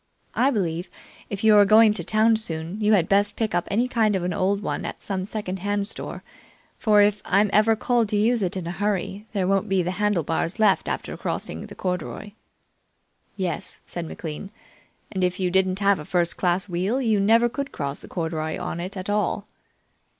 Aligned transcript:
I 0.33 0.49
believe, 0.49 0.89
if 1.29 1.43
you 1.43 1.55
are 1.57 1.63
going 1.63 1.93
to 1.93 2.03
town 2.03 2.35
soon, 2.35 2.81
you 2.81 2.93
had 2.93 3.07
best 3.07 3.35
pick 3.35 3.53
up 3.53 3.67
any 3.69 3.87
kind 3.87 4.15
of 4.15 4.23
an 4.23 4.33
old 4.33 4.63
one 4.63 4.83
at 4.83 4.99
some 5.03 5.25
second 5.25 5.59
hand 5.59 5.85
store, 5.87 6.23
for 6.79 7.03
if 7.03 7.21
I'm 7.23 7.51
ever 7.53 7.75
called 7.75 8.09
to 8.09 8.17
use 8.17 8.41
it 8.41 8.57
in 8.57 8.65
a 8.65 8.71
hurry 8.71 9.27
there 9.33 9.47
won't 9.47 9.69
be 9.69 9.83
the 9.83 9.91
handlebars 10.01 10.57
left 10.57 10.89
after 10.89 11.15
crossing 11.15 11.67
the 11.67 11.75
corduroy." 11.75 12.31
"Yes," 13.37 13.79
said 13.85 14.07
McLean; 14.07 14.49
"and 15.11 15.23
if 15.23 15.39
you 15.39 15.51
didn't 15.51 15.77
have 15.81 15.99
a 15.99 16.03
first 16.05 16.35
class 16.35 16.67
wheel, 16.67 16.99
you 16.99 17.19
never 17.19 17.47
could 17.47 17.71
cross 17.71 17.99
the 17.99 18.07
corduroy 18.07 18.57
on 18.57 18.79
it 18.79 18.97
at 18.97 19.07
all." 19.07 19.45